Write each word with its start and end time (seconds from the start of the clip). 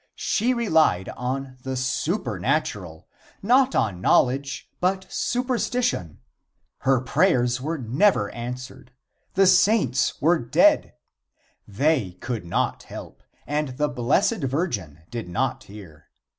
She 0.15 0.51
relied 0.55 1.09
on 1.09 1.57
the 1.61 1.75
supernatural; 1.75 3.07
not 3.43 3.75
on 3.75 4.01
knowledge, 4.01 4.67
but 4.79 5.05
superstition. 5.13 6.19
Her 6.79 7.01
prayers 7.01 7.61
were 7.61 7.77
never 7.77 8.31
answered. 8.31 8.93
The 9.35 9.45
saints 9.45 10.19
were 10.19 10.39
dead. 10.39 10.95
They 11.67 12.13
could 12.19 12.45
not 12.45 12.81
help, 12.81 13.21
and 13.45 13.77
the 13.77 13.89
Blessed 13.89 14.39
Virgin 14.41 15.03
did 15.11 15.29
not 15.29 15.65
hear. 15.65 16.07